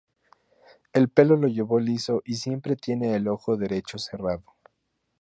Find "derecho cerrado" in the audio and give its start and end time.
3.55-4.43